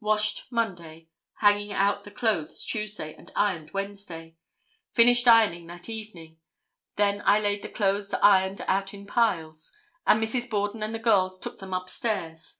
Washed 0.00 0.50
Monday, 0.50 1.06
hanging 1.34 1.72
out 1.72 2.02
the 2.02 2.10
clothes 2.10 2.64
Tuesday 2.64 3.14
and 3.14 3.30
ironed 3.36 3.70
Wednesday. 3.70 4.34
Finished 4.90 5.28
ironing 5.28 5.68
that 5.68 5.88
evening. 5.88 6.38
Then 6.96 7.22
I 7.24 7.38
laid 7.38 7.62
the 7.62 7.68
clothes 7.68 8.12
ironed 8.14 8.62
out 8.66 8.92
in 8.92 9.06
piles 9.06 9.70
and 10.04 10.20
Mrs. 10.20 10.50
Borden 10.50 10.82
and 10.82 10.92
the 10.92 10.98
girls 10.98 11.38
took 11.38 11.58
them 11.58 11.72
up 11.72 11.88
stairs. 11.88 12.56